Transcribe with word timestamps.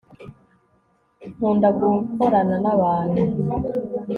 nkunda 1.33 1.67
gukorana 1.77 2.55
n'abantu 2.63 3.21